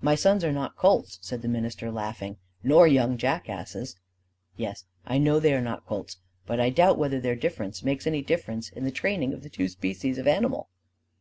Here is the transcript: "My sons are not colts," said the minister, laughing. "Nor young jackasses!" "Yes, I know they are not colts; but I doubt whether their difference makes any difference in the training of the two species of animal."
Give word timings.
"My 0.00 0.14
sons 0.14 0.44
are 0.44 0.52
not 0.52 0.76
colts," 0.76 1.18
said 1.22 1.42
the 1.42 1.48
minister, 1.48 1.90
laughing. 1.90 2.36
"Nor 2.62 2.86
young 2.86 3.18
jackasses!" 3.18 3.96
"Yes, 4.56 4.84
I 5.04 5.18
know 5.18 5.40
they 5.40 5.52
are 5.54 5.60
not 5.60 5.84
colts; 5.86 6.18
but 6.46 6.60
I 6.60 6.70
doubt 6.70 6.98
whether 6.98 7.18
their 7.18 7.34
difference 7.34 7.82
makes 7.82 8.06
any 8.06 8.22
difference 8.22 8.68
in 8.68 8.84
the 8.84 8.92
training 8.92 9.34
of 9.34 9.42
the 9.42 9.50
two 9.50 9.66
species 9.66 10.18
of 10.18 10.28
animal." 10.28 10.68